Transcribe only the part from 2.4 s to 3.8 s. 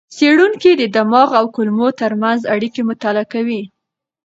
اړیکې مطالعه کوي.